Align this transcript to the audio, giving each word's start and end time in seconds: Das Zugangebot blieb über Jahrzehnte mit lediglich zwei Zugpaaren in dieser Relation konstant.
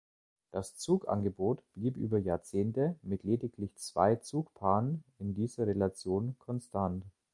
Das 0.49 0.75
Zugangebot 0.77 1.61
blieb 1.75 1.95
über 1.95 2.17
Jahrzehnte 2.17 2.95
mit 3.03 3.21
lediglich 3.23 3.75
zwei 3.75 4.15
Zugpaaren 4.15 5.03
in 5.19 5.35
dieser 5.35 5.67
Relation 5.67 6.35
konstant. 6.39 7.05